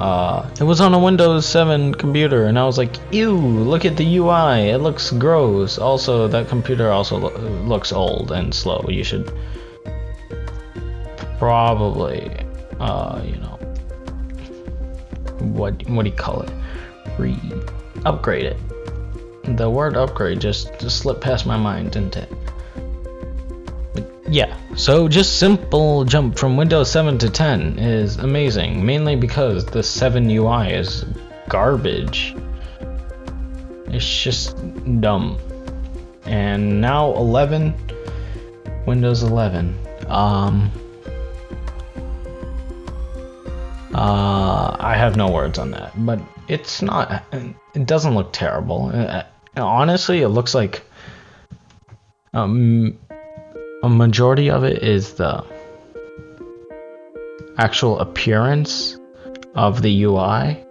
uh, 0.00 0.48
it 0.58 0.64
was 0.64 0.80
on 0.80 0.94
a 0.94 0.98
Windows 0.98 1.44
7 1.44 1.94
computer, 1.94 2.46
and 2.46 2.58
I 2.58 2.64
was 2.64 2.78
like, 2.78 2.96
ew, 3.12 3.36
look 3.36 3.84
at 3.84 3.98
the 3.98 4.16
UI, 4.16 4.70
it 4.70 4.78
looks 4.78 5.10
gross. 5.10 5.76
Also, 5.76 6.26
that 6.26 6.48
computer 6.48 6.90
also 6.90 7.18
lo 7.18 7.30
looks 7.66 7.92
old 7.92 8.32
and 8.32 8.54
slow. 8.54 8.82
You 8.88 9.04
should 9.04 9.30
probably, 11.38 12.34
uh, 12.80 13.20
you 13.22 13.36
know, 13.36 13.58
what, 15.52 15.86
what 15.90 16.04
do 16.04 16.08
you 16.08 16.16
call 16.16 16.40
it? 16.42 16.52
Re 17.18 17.36
upgrade 18.06 18.46
it. 18.46 18.56
The 19.58 19.68
word 19.68 19.98
upgrade 19.98 20.40
just, 20.40 20.80
just 20.80 20.96
slipped 20.96 21.20
past 21.20 21.44
my 21.44 21.58
mind, 21.58 21.92
didn't 21.92 22.16
it? 22.16 22.32
Yeah, 24.30 24.56
so 24.76 25.08
just 25.08 25.38
simple 25.38 26.04
jump 26.04 26.38
from 26.38 26.56
Windows 26.56 26.90
7 26.90 27.18
to 27.18 27.28
10 27.30 27.78
is 27.78 28.16
amazing, 28.16 28.84
mainly 28.84 29.16
because 29.16 29.66
the 29.66 29.82
7 29.82 30.30
UI 30.30 30.72
is 30.72 31.04
garbage. 31.48 32.34
It's 33.88 34.22
just 34.22 34.56
dumb. 35.00 35.36
And 36.24 36.80
now 36.80 37.12
11, 37.14 37.74
Windows 38.86 39.22
11. 39.24 39.76
Um, 40.06 40.70
Uh, 43.92 44.76
I 44.78 44.94
have 44.96 45.16
no 45.16 45.28
words 45.30 45.58
on 45.58 45.72
that, 45.72 45.92
but 45.96 46.20
it's 46.46 46.80
not. 46.80 47.24
It 47.74 47.86
doesn't 47.86 48.14
look 48.14 48.32
terrible. 48.32 48.92
Uh, 48.94 49.24
honestly, 49.56 50.22
it 50.22 50.28
looks 50.28 50.54
like 50.54 50.82
um, 52.32 52.96
a 53.82 53.88
majority 53.88 54.50
of 54.50 54.64
it 54.64 54.82
is 54.82 55.14
the 55.14 55.44
actual 57.56 57.98
appearance 57.98 58.98
of 59.54 59.82
the 59.82 60.04
UI. 60.04 60.64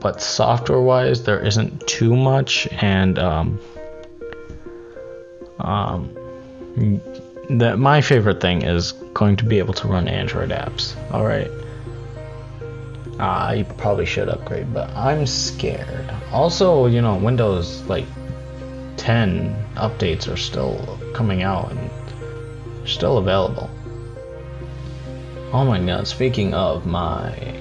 But 0.00 0.20
software 0.20 0.80
wise, 0.80 1.24
there 1.24 1.40
isn't 1.40 1.86
too 1.86 2.16
much, 2.16 2.66
and 2.80 3.18
um, 3.18 3.60
um, 5.60 6.12
that 7.50 7.78
my 7.78 8.00
favorite 8.00 8.40
thing 8.40 8.62
is 8.62 8.92
going 9.14 9.36
to 9.36 9.44
be 9.44 9.58
able 9.58 9.74
to 9.74 9.86
run 9.86 10.08
Android 10.08 10.50
apps. 10.50 10.96
All 11.12 11.24
right. 11.24 11.50
I 13.18 13.64
probably 13.78 14.04
should 14.04 14.28
upgrade, 14.28 14.74
but 14.74 14.90
I'm 14.90 15.26
scared. 15.26 16.10
Also, 16.32 16.86
you 16.86 17.00
know, 17.00 17.16
Windows 17.16 17.82
like 17.84 18.04
10 19.06 19.54
updates 19.76 20.26
are 20.26 20.36
still 20.36 20.98
coming 21.14 21.44
out 21.44 21.70
and 21.70 21.90
still 22.88 23.18
available. 23.18 23.70
Oh 25.52 25.64
my 25.64 25.78
god, 25.78 26.08
speaking 26.08 26.54
of, 26.54 26.86
my 26.86 27.54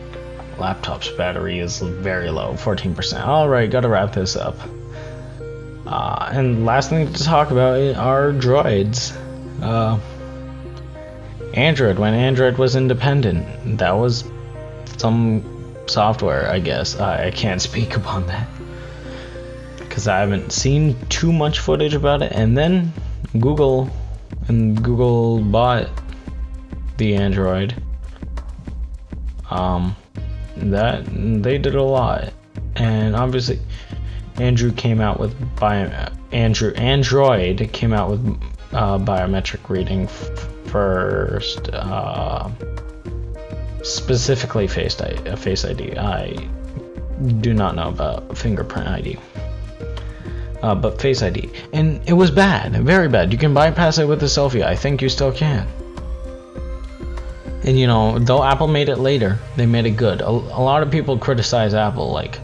laptop's 0.58 1.08
battery 1.10 1.60
is 1.60 1.82
very 1.82 2.32
low, 2.32 2.54
14%. 2.54 3.28
Alright, 3.28 3.70
gotta 3.70 3.88
wrap 3.88 4.14
this 4.14 4.36
up. 4.36 4.58
Uh, 5.86 6.30
and 6.32 6.66
last 6.66 6.90
thing 6.90 7.14
to 7.14 7.24
talk 7.24 7.52
about 7.52 7.96
are 7.96 8.32
droids. 8.32 9.16
Uh, 9.62 10.00
Android, 11.54 12.00
when 12.00 12.16
Android 12.16 12.58
was 12.58 12.76
independent, 12.76 13.78
that 13.78 13.92
was 13.92 14.24
some 14.98 15.44
software, 15.86 16.50
I 16.50 16.58
guess. 16.58 17.00
I, 17.00 17.28
I 17.28 17.30
can't 17.30 17.62
speak 17.70 17.96
upon 17.96 18.26
that. 18.26 18.48
Because 19.96 20.10
I 20.10 20.20
haven't 20.20 20.52
seen 20.52 20.98
too 21.08 21.32
much 21.32 21.60
footage 21.60 21.94
about 21.94 22.22
it. 22.22 22.34
And 22.34 22.58
then 22.58 22.92
Google, 23.40 23.90
and 24.50 24.84
Google 24.84 25.40
bought 25.40 25.90
the 26.98 27.16
Android. 27.16 27.82
Um, 29.50 29.96
that 30.58 31.06
they 31.06 31.58
did 31.58 31.76
a 31.76 31.82
lot, 31.82 32.34
and 32.76 33.16
obviously, 33.16 33.58
Andrew 34.36 34.74
came 34.74 35.00
out 35.00 35.18
with 35.18 35.34
bio, 35.56 36.10
Andrew 36.34 36.74
Android 36.74 37.70
came 37.72 37.94
out 37.94 38.10
with 38.10 38.20
uh, 38.74 38.98
biometric 38.98 39.70
reading 39.70 40.08
first. 40.08 41.70
Uh, 41.72 42.50
specifically 43.82 44.68
Face 44.68 45.00
ID, 45.00 45.38
Face 45.38 45.64
ID. 45.64 45.98
I 45.98 46.50
do 47.40 47.54
not 47.54 47.76
know 47.76 47.88
about 47.88 48.38
fingerprint 48.38 48.90
ID. 48.90 49.18
Uh, 50.62 50.74
but 50.74 51.00
Face 51.02 51.22
ID. 51.22 51.50
And 51.74 52.02
it 52.08 52.14
was 52.14 52.32
bad, 52.32 52.74
very 52.84 53.08
bad. 53.08 53.32
You 53.32 53.38
can 53.38 53.54
bypass 53.54 53.98
it 53.98 54.08
with 54.08 54.24
a 54.24 54.28
selfie. 54.28 54.64
I 54.64 54.76
think 54.76 55.02
you 55.02 55.10
still 55.10 55.32
can. 55.32 55.68
And 57.64 57.80
you 57.80 57.88
know, 57.88 58.20
though 58.20 58.44
Apple 58.44 58.68
made 58.68 58.90
it 58.90 58.98
later, 58.98 59.40
they 59.56 59.66
made 59.66 59.86
it 59.86 59.98
good. 59.98 60.22
A, 60.22 60.30
a 60.30 60.62
lot 60.62 60.84
of 60.84 60.92
people 60.92 61.18
criticize 61.18 61.74
Apple, 61.74 62.12
like, 62.12 62.40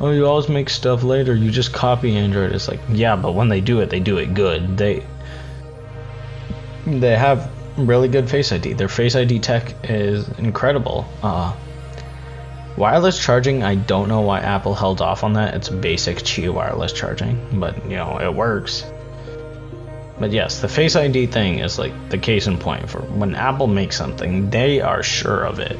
oh, 0.00 0.10
you 0.10 0.26
always 0.26 0.48
make 0.48 0.70
stuff 0.70 1.02
later. 1.02 1.34
You 1.34 1.50
just 1.50 1.72
copy 1.72 2.16
Android. 2.16 2.52
It's 2.52 2.68
like, 2.68 2.80
yeah, 2.90 3.14
but 3.16 3.32
when 3.32 3.48
they 3.48 3.60
do 3.60 3.80
it, 3.80 3.90
they 3.90 4.00
do 4.00 4.16
it 4.16 4.34
good. 4.34 4.76
They 4.78 5.04
they 6.86 7.16
have 7.16 7.50
really 7.76 8.08
good 8.08 8.28
Face 8.28 8.50
ID. 8.50 8.72
Their 8.72 8.88
Face 8.88 9.14
ID 9.14 9.38
tech 9.38 9.74
is 9.84 10.28
incredible. 10.38 11.06
Uh, 11.22 11.54
wireless 12.76 13.22
charging, 13.22 13.62
I 13.62 13.74
don't 13.74 14.08
know 14.08 14.20
why 14.20 14.40
Apple 14.40 14.74
held 14.74 15.00
off 15.00 15.24
on 15.24 15.34
that. 15.34 15.54
It's 15.54 15.68
basic 15.68 16.18
Qi 16.18 16.52
wireless 16.52 16.92
charging, 16.92 17.60
but 17.60 17.84
you 17.84 17.96
know, 17.96 18.18
it 18.18 18.34
works. 18.34 18.84
But 20.18 20.32
yes, 20.32 20.60
the 20.60 20.68
Face 20.68 20.94
ID 20.94 21.26
thing 21.26 21.58
is 21.58 21.78
like 21.78 22.10
the 22.10 22.18
case 22.18 22.46
in 22.46 22.58
point 22.58 22.88
for 22.88 23.00
when 23.00 23.34
Apple 23.34 23.66
makes 23.66 23.96
something, 23.96 24.50
they 24.50 24.80
are 24.80 25.02
sure 25.02 25.44
of 25.44 25.58
it. 25.58 25.78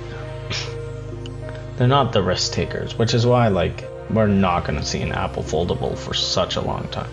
They're 1.76 1.88
not 1.88 2.12
the 2.12 2.22
risk 2.22 2.52
takers, 2.52 2.98
which 2.98 3.14
is 3.14 3.26
why 3.26 3.48
like 3.48 3.84
we're 4.10 4.26
not 4.26 4.64
going 4.64 4.78
to 4.78 4.84
see 4.84 5.00
an 5.00 5.12
Apple 5.12 5.42
foldable 5.42 5.96
for 5.96 6.14
such 6.14 6.56
a 6.56 6.60
long 6.60 6.88
time 6.88 7.10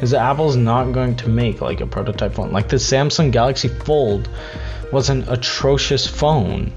that 0.00 0.14
Apple's 0.14 0.56
not 0.56 0.92
going 0.92 1.16
to 1.16 1.28
make 1.28 1.60
like 1.60 1.80
a 1.80 1.86
prototype 1.86 2.34
phone. 2.34 2.52
Like 2.52 2.68
the 2.68 2.76
Samsung 2.76 3.32
Galaxy 3.32 3.68
Fold 3.68 4.28
was 4.92 5.10
an 5.10 5.28
atrocious 5.28 6.06
phone. 6.06 6.72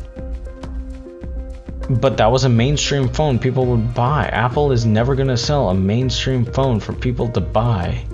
But 1.90 2.18
that 2.18 2.32
was 2.32 2.44
a 2.44 2.50
mainstream 2.50 3.10
phone 3.10 3.40
people 3.40 3.66
would 3.66 3.94
buy. 3.94 4.28
Apple 4.28 4.72
is 4.72 4.86
never 4.86 5.16
going 5.16 5.28
to 5.28 5.38
sell 5.38 5.70
a 5.70 5.74
mainstream 5.74 6.46
phone 6.46 6.80
for 6.80 6.94
people 6.94 7.28
to 7.30 7.42
buy 7.42 8.06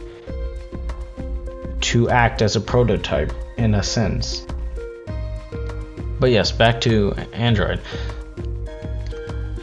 to 1.82 2.10
act 2.10 2.41
as 2.41 2.56
a 2.56 2.62
prototype 2.62 3.32
in 3.58 3.75
a 3.75 3.84
sense. 3.84 4.45
But 6.19 6.32
yes, 6.32 6.51
back 6.51 6.82
to 6.82 7.13
Android. 7.34 7.80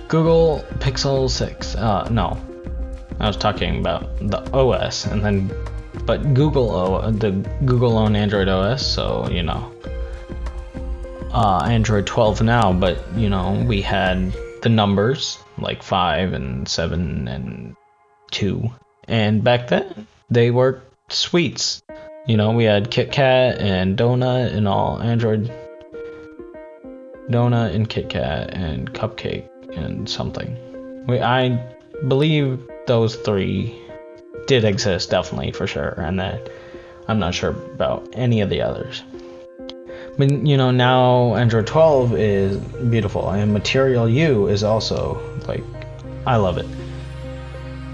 Google 0.08 0.64
Pixel 0.78 1.28
6. 1.28 1.74
Uh, 1.74 2.08
no, 2.10 2.40
I 3.18 3.26
was 3.26 3.36
talking 3.36 3.80
about 3.80 4.16
the 4.20 4.38
OS, 4.52 5.06
and 5.06 5.24
then, 5.24 5.50
but 6.04 6.34
Google 6.34 7.10
the 7.10 7.32
Google 7.64 7.98
own 7.98 8.14
Android 8.14 8.48
OS, 8.48 8.86
so 8.86 9.28
you 9.30 9.42
know, 9.42 9.72
uh, 11.34 11.66
Android 11.68 12.06
12 12.06 12.42
now. 12.42 12.72
But 12.72 12.98
you 13.16 13.28
know, 13.28 13.64
we 13.66 13.82
had 13.82 14.34
the 14.62 14.68
numbers 14.68 15.38
like 15.58 15.82
five 15.82 16.32
and 16.32 16.68
seven 16.68 17.28
and 17.28 17.76
two, 18.30 18.70
and 19.06 19.44
back 19.44 19.68
then 19.68 20.06
they 20.30 20.50
were 20.50 20.82
sweets. 21.08 21.82
You 22.26 22.38
know, 22.38 22.52
we 22.52 22.64
had 22.64 22.90
KitKat 22.90 23.60
and 23.60 23.98
Donut 23.98 24.54
and 24.54 24.66
all 24.66 25.02
Android 25.02 25.52
Donut 27.28 27.74
and 27.74 27.88
KitKat 27.88 28.54
and 28.54 28.92
Cupcake 28.94 29.48
and 29.76 30.08
something. 30.08 31.06
We 31.06 31.20
I 31.20 31.74
believe 32.08 32.60
those 32.86 33.16
three 33.16 33.78
did 34.46 34.64
exist 34.64 35.10
definitely 35.10 35.52
for 35.52 35.66
sure 35.66 35.94
and 35.98 36.20
that 36.20 36.50
i'm 37.08 37.18
not 37.18 37.34
sure 37.34 37.50
about 37.50 38.06
any 38.12 38.40
of 38.40 38.50
the 38.50 38.60
others 38.60 39.02
but 40.16 40.30
you 40.30 40.56
know 40.56 40.70
now 40.70 41.34
android 41.34 41.66
12 41.66 42.14
is 42.14 42.56
beautiful 42.56 43.30
and 43.30 43.52
Material 43.52 44.08
You 44.08 44.48
is 44.48 44.62
also 44.62 45.20
like 45.46 45.64
i 46.26 46.36
love 46.36 46.58
it 46.58 46.66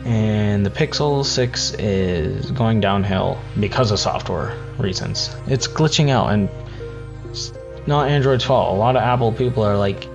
and 0.04 0.64
the 0.64 0.70
pixel 0.70 1.24
6 1.24 1.74
is 1.74 2.50
going 2.50 2.80
downhill 2.80 3.38
because 3.58 3.90
of 3.90 3.98
software 3.98 4.56
reasons 4.78 5.34
it's 5.46 5.68
glitching 5.68 6.10
out 6.10 6.32
and 6.32 6.48
it's 7.28 7.52
not 7.86 8.08
android's 8.08 8.44
fault 8.44 8.74
a 8.74 8.78
lot 8.78 8.96
of 8.96 9.02
apple 9.02 9.32
people 9.32 9.62
are 9.62 9.76
like 9.76 10.08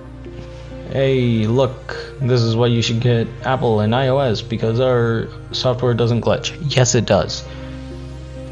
hey, 0.90 1.46
look, 1.46 1.96
this 2.20 2.42
is 2.42 2.56
why 2.56 2.66
you 2.68 2.82
should 2.82 3.00
get 3.00 3.26
Apple 3.42 3.80
and 3.80 3.92
iOS 3.92 4.46
because 4.48 4.80
our 4.80 5.28
software 5.52 5.94
doesn't 5.94 6.22
glitch. 6.22 6.56
Yes, 6.74 6.94
it 6.94 7.04
does. 7.04 7.44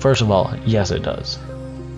First 0.00 0.20
of 0.20 0.30
all, 0.30 0.54
yes, 0.66 0.90
it 0.90 1.02
does. 1.02 1.38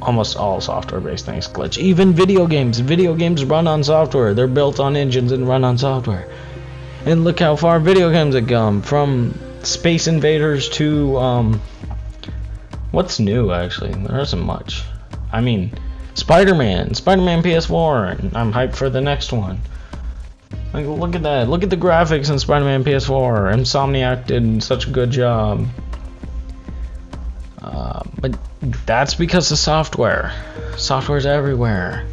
Almost 0.07 0.37
all 0.37 0.61
software 0.61 1.01
based 1.01 1.27
things 1.27 1.49
glitch. 1.49 1.79
Even 1.79 2.13
video 2.13 2.47
games. 2.47 2.79
Video 2.79 3.15
games 3.15 3.45
run 3.45 3.67
on 3.67 3.85
software. 3.85 4.33
They're 4.35 4.47
built 4.47 4.81
on 4.81 4.97
engines 4.97 5.33
and 5.33 5.47
run 5.47 5.65
on 5.65 5.77
software. 5.77 6.29
And 7.05 7.25
look 7.25 7.41
how 7.41 7.57
far 7.57 7.79
video 7.81 8.11
games 8.11 8.35
have 8.35 8.47
come 8.47 8.83
from 8.83 9.39
Space 9.63 10.07
Invaders 10.07 10.69
to, 10.71 11.19
um, 11.19 11.61
what's 12.93 13.19
new 13.19 13.53
actually? 13.53 13.93
There 13.93 14.21
isn't 14.21 14.47
much. 14.47 14.83
I 15.33 15.41
mean, 15.41 15.73
Spider 16.15 16.55
Man, 16.55 16.95
Spider 16.95 17.23
Man 17.23 17.43
PS4, 17.43 18.21
and 18.21 18.37
I'm 18.37 18.53
hyped 18.53 18.77
for 18.77 18.89
the 18.89 19.01
next 19.01 19.33
one. 19.33 19.61
Like, 20.77 20.87
look 20.87 21.15
at 21.15 21.23
that. 21.23 21.49
Look 21.49 21.63
at 21.63 21.71
the 21.71 21.77
graphics 21.77 22.31
in 22.31 22.39
Spider-Man 22.39 22.85
PS4. 22.85 23.55
Insomniac 23.55 24.27
did 24.27 24.63
such 24.63 24.87
a 24.87 24.91
good 24.91 25.11
job. 25.11 25.67
Uh, 27.67 28.03
but 28.21 28.39
that's 28.87 29.15
because 29.15 29.51
of 29.51 29.59
software. 29.59 30.33
Software's 30.77 31.27
everywhere. 31.27 32.07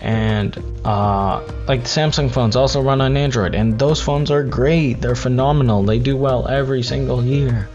And 0.00 0.56
uh, 0.84 1.40
like 1.68 1.84
the 1.84 1.88
Samsung 1.88 2.28
phones 2.28 2.56
also 2.56 2.82
run 2.82 3.00
on 3.00 3.16
Android, 3.16 3.54
and 3.54 3.78
those 3.78 4.00
phones 4.00 4.32
are 4.32 4.42
great. 4.42 5.00
They're 5.00 5.14
phenomenal. 5.14 5.84
They 5.84 6.00
do 6.00 6.16
well 6.16 6.48
every 6.48 6.82
single 6.82 7.24
year. 7.24 7.68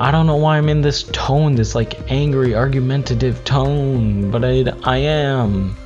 I 0.00 0.10
don't 0.10 0.26
know 0.26 0.36
why 0.36 0.58
I'm 0.58 0.68
in 0.68 0.80
this 0.80 1.04
tone, 1.04 1.54
this 1.54 1.76
like 1.76 2.10
angry, 2.10 2.56
argumentative 2.56 3.44
tone, 3.44 4.32
but 4.32 4.44
I, 4.44 4.64
I 4.82 4.96
am. 4.98 5.76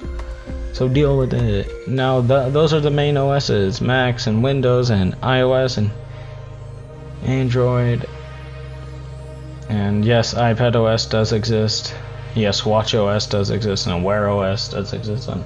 So 0.73 0.89
deal 0.89 1.19
with 1.19 1.35
it. 1.35 1.87
Now, 1.87 2.23
the, 2.23 2.49
those 2.49 2.73
are 2.73 2.81
the 2.81 2.91
main 2.91 3.19
OSs 3.19 3.83
Macs 3.83 4.27
and 4.27 4.43
Windows 4.43 4.89
and 4.89 5.13
iOS 5.21 5.77
and 5.77 5.91
Android. 7.25 8.09
And 9.69 10.05
yes, 10.05 10.35
iPad 10.35 10.77
OS 10.77 11.07
does 11.07 11.33
exist. 11.33 11.95
Yes, 12.35 12.65
Watch 12.65 12.95
OS 12.95 13.27
does 13.27 13.51
exist, 13.51 13.87
and 13.87 14.05
Wear 14.05 14.29
OS 14.29 14.69
does 14.69 14.93
exist. 14.93 15.29
And 15.29 15.45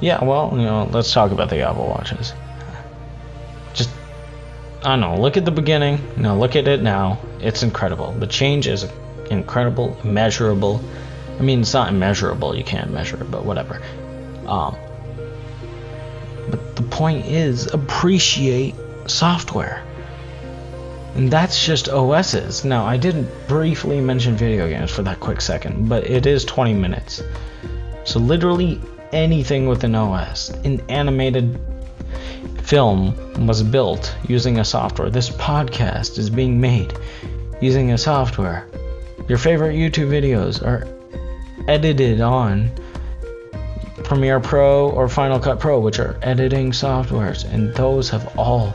Yeah, 0.00 0.22
well, 0.22 0.50
you 0.52 0.62
know, 0.62 0.88
let's 0.90 1.12
talk 1.12 1.32
about 1.32 1.50
the 1.50 1.60
Apple 1.60 1.88
Watches. 1.88 2.32
Just, 3.74 3.90
I 4.82 4.90
don't 4.90 5.00
know, 5.00 5.20
look 5.20 5.36
at 5.36 5.44
the 5.44 5.50
beginning, 5.50 6.00
Now 6.16 6.36
look 6.36 6.56
at 6.56 6.68
it 6.68 6.82
now. 6.82 7.18
It's 7.40 7.62
incredible. 7.62 8.12
The 8.12 8.26
change 8.26 8.66
is 8.66 8.86
incredible, 9.30 9.96
measurable. 10.04 10.82
I 11.38 11.42
mean, 11.42 11.60
it's 11.60 11.74
not 11.74 11.88
immeasurable, 11.88 12.56
you 12.56 12.64
can't 12.64 12.92
measure 12.92 13.20
it, 13.20 13.30
but 13.30 13.44
whatever. 13.44 13.80
Um, 14.46 14.76
but 16.50 16.76
the 16.76 16.82
point 16.82 17.26
is, 17.26 17.66
appreciate 17.66 18.74
software. 19.06 19.82
And 21.14 21.30
that's 21.30 21.64
just 21.64 21.88
OSs. 21.88 22.64
Now, 22.64 22.84
I 22.84 22.96
didn't 22.96 23.28
briefly 23.48 24.00
mention 24.00 24.36
video 24.36 24.68
games 24.68 24.90
for 24.90 25.02
that 25.02 25.20
quick 25.20 25.40
second, 25.40 25.88
but 25.88 26.04
it 26.04 26.26
is 26.26 26.44
20 26.44 26.74
minutes. 26.74 27.22
So, 28.04 28.20
literally 28.20 28.80
anything 29.12 29.68
with 29.68 29.84
an 29.84 29.94
OS, 29.94 30.50
an 30.64 30.82
animated 30.88 31.58
film 32.62 33.46
was 33.46 33.62
built 33.62 34.14
using 34.28 34.58
a 34.58 34.64
software. 34.64 35.10
This 35.10 35.30
podcast 35.30 36.18
is 36.18 36.28
being 36.28 36.60
made 36.60 36.92
using 37.60 37.92
a 37.92 37.98
software. 37.98 38.66
Your 39.28 39.38
favorite 39.38 39.74
YouTube 39.74 40.08
videos 40.08 40.62
are 40.62 40.86
edited 41.66 42.20
on 42.20 42.70
Premiere 44.04 44.40
Pro 44.40 44.90
or 44.90 45.08
Final 45.08 45.38
Cut 45.38 45.60
Pro, 45.60 45.80
which 45.80 45.98
are 45.98 46.18
editing 46.22 46.70
softwares, 46.70 47.44
and 47.52 47.74
those 47.74 48.08
have 48.10 48.38
all 48.38 48.74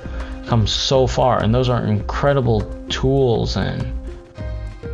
come 0.54 0.68
so 0.68 1.08
far, 1.08 1.42
and 1.42 1.52
those 1.56 1.68
are 1.68 1.84
incredible 1.84 2.62
tools 2.88 3.58
and 3.58 3.82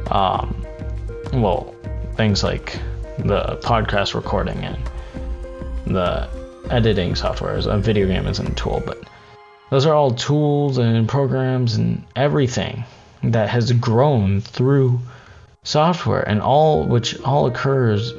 um, 0.09 0.65
well, 1.33 1.75
things 2.15 2.45
like 2.45 2.79
the 3.17 3.59
podcast 3.61 4.13
recording 4.13 4.63
and 4.63 4.79
the 5.85 6.29
editing 6.69 7.13
software. 7.13 7.57
A 7.57 7.77
video 7.77 8.07
game 8.07 8.25
isn't 8.25 8.47
a 8.47 8.55
tool, 8.55 8.81
but 8.85 9.03
those 9.69 9.85
are 9.85 9.93
all 9.93 10.11
tools 10.11 10.77
and 10.77 11.09
programs 11.09 11.75
and 11.75 12.05
everything 12.15 12.85
that 13.23 13.49
has 13.49 13.73
grown 13.73 14.39
through 14.39 14.97
software, 15.63 16.21
and 16.21 16.41
all 16.41 16.85
which 16.85 17.19
all 17.23 17.47
occurs 17.47 18.13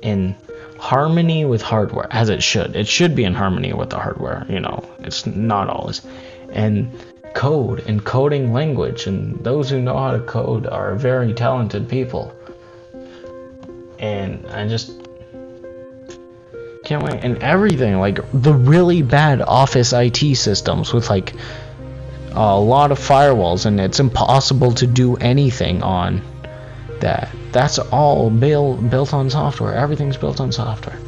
in 0.00 0.36
harmony 0.78 1.44
with 1.44 1.60
hardware, 1.60 2.06
as 2.12 2.28
it 2.28 2.40
should. 2.40 2.76
It 2.76 2.86
should 2.86 3.16
be 3.16 3.24
in 3.24 3.34
harmony 3.34 3.72
with 3.72 3.90
the 3.90 3.98
hardware. 3.98 4.46
You 4.48 4.60
know, 4.60 4.88
it's 5.00 5.26
not 5.26 5.68
always 5.68 6.06
and 6.54 6.90
code 7.34 7.80
and 7.86 8.02
coding 8.04 8.52
language. 8.52 9.06
And 9.06 9.42
those 9.44 9.68
who 9.68 9.82
know 9.82 9.98
how 9.98 10.12
to 10.12 10.20
code 10.20 10.66
are 10.66 10.94
very 10.94 11.34
talented 11.34 11.88
people. 11.88 12.34
And 13.98 14.46
I 14.46 14.66
just 14.68 14.92
can't 16.84 17.02
wait. 17.02 17.24
And 17.24 17.42
everything, 17.42 17.98
like 17.98 18.20
the 18.32 18.54
really 18.54 19.02
bad 19.02 19.42
office 19.42 19.92
IT 19.92 20.36
systems 20.36 20.92
with 20.92 21.10
like 21.10 21.34
a 22.32 22.58
lot 22.58 22.92
of 22.92 22.98
firewalls, 22.98 23.66
and 23.66 23.80
it's 23.80 24.00
impossible 24.00 24.72
to 24.72 24.86
do 24.86 25.16
anything 25.16 25.82
on 25.82 26.20
that. 27.00 27.30
That's 27.52 27.78
all 27.78 28.30
built 28.30 28.90
built 28.90 29.14
on 29.14 29.30
software. 29.30 29.74
Everything's 29.74 30.16
built 30.16 30.40
on 30.40 30.52
software. 30.52 30.98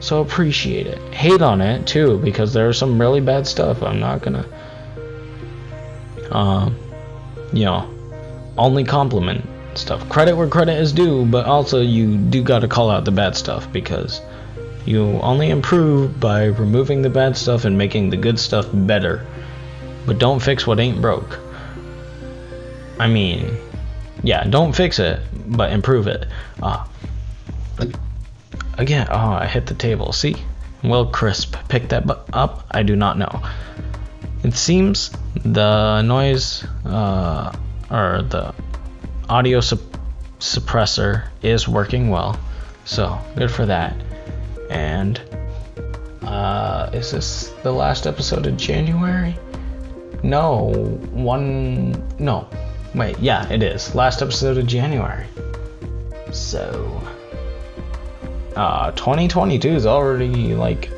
So 0.00 0.20
appreciate 0.20 0.88
it. 0.88 0.98
Hate 1.14 1.42
on 1.42 1.60
it 1.60 1.86
too, 1.86 2.18
because 2.18 2.52
there's 2.52 2.76
some 2.76 3.00
really 3.00 3.20
bad 3.20 3.46
stuff. 3.46 3.82
I'm 3.82 4.00
not 4.00 4.22
gonna 4.22 4.44
um, 6.32 6.76
you 7.52 7.64
know, 7.64 7.88
only 8.58 8.84
compliment 8.84 9.44
stuff. 9.74 10.08
Credit 10.08 10.36
where 10.36 10.48
credit 10.48 10.78
is 10.78 10.92
due, 10.92 11.24
but 11.24 11.46
also 11.46 11.80
you 11.80 12.16
do 12.16 12.42
got 12.42 12.60
to 12.60 12.68
call 12.68 12.90
out 12.90 13.04
the 13.04 13.12
bad 13.12 13.36
stuff 13.36 13.70
because 13.72 14.20
you 14.84 15.04
only 15.20 15.50
improve 15.50 16.18
by 16.18 16.44
removing 16.44 17.02
the 17.02 17.10
bad 17.10 17.36
stuff 17.36 17.64
and 17.64 17.78
making 17.78 18.10
the 18.10 18.16
good 18.16 18.38
stuff 18.38 18.66
better. 18.72 19.26
But 20.06 20.18
don't 20.18 20.40
fix 20.40 20.66
what 20.66 20.80
ain't 20.80 21.00
broke. 21.00 21.38
I 22.98 23.06
mean, 23.06 23.56
yeah, 24.22 24.44
don't 24.44 24.74
fix 24.74 24.98
it, 24.98 25.20
but 25.46 25.72
improve 25.72 26.06
it. 26.06 26.26
Uh, 26.62 26.84
again, 28.78 29.06
oh, 29.10 29.32
I 29.32 29.46
hit 29.46 29.66
the 29.66 29.74
table. 29.74 30.12
See? 30.12 30.36
Will 30.82 31.06
Crisp 31.06 31.56
pick 31.68 31.88
that 31.90 32.04
up? 32.32 32.66
I 32.72 32.82
do 32.82 32.96
not 32.96 33.16
know. 33.16 33.40
It 34.44 34.54
seems 34.54 35.10
the 35.44 36.02
noise 36.02 36.64
uh, 36.84 37.52
or 37.90 38.22
the 38.22 38.52
audio 39.28 39.60
sup- 39.60 39.78
suppressor 40.40 41.28
is 41.42 41.68
working 41.68 42.10
well, 42.10 42.38
so 42.84 43.18
good 43.36 43.50
for 43.50 43.66
that. 43.66 43.94
And 44.68 45.20
uh, 46.22 46.90
is 46.92 47.12
this 47.12 47.48
the 47.62 47.70
last 47.70 48.06
episode 48.06 48.46
of 48.46 48.56
January? 48.56 49.36
No, 50.24 50.72
one. 51.12 51.92
No, 52.18 52.48
wait, 52.94 53.18
yeah, 53.20 53.48
it 53.48 53.62
is. 53.62 53.94
Last 53.94 54.22
episode 54.22 54.58
of 54.58 54.66
January. 54.66 55.26
So, 56.32 57.00
uh, 58.56 58.90
2022 58.92 59.68
is 59.68 59.86
already 59.86 60.54
like 60.54 60.90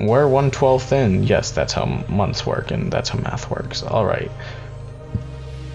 we're 0.00 0.26
112th 0.26 0.92
in. 0.92 1.24
Yes, 1.24 1.50
that's 1.50 1.72
how 1.72 1.84
months 2.08 2.46
work 2.46 2.70
and 2.70 2.90
that's 2.90 3.08
how 3.08 3.18
math 3.18 3.50
works. 3.50 3.82
All 3.82 4.06
right. 4.06 4.30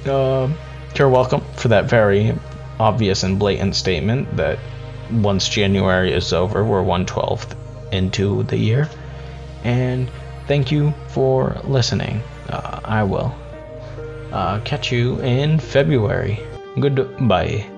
Uh, 0.05 0.49
you're 0.95 1.09
welcome 1.09 1.41
for 1.55 1.69
that 1.69 1.85
very 1.85 2.33
obvious 2.79 3.23
and 3.23 3.39
blatant 3.39 3.75
statement 3.75 4.35
that 4.37 4.59
once 5.11 5.47
January 5.47 6.11
is 6.11 6.33
over, 6.33 6.63
we're 6.63 6.83
112th 6.83 7.55
into 7.91 8.43
the 8.43 8.57
year. 8.57 8.89
And 9.63 10.09
thank 10.47 10.71
you 10.71 10.93
for 11.09 11.57
listening. 11.63 12.21
Uh, 12.49 12.79
I 12.83 13.03
will 13.03 13.33
uh, 14.31 14.59
catch 14.61 14.91
you 14.91 15.19
in 15.21 15.59
February. 15.59 16.39
Goodbye. 16.79 17.72